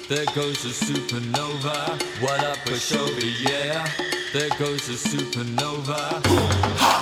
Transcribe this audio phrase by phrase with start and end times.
[0.07, 1.99] There goes a supernova.
[2.21, 3.25] What up, Pushover?
[3.41, 3.87] Yeah,
[4.33, 6.98] there goes a supernova.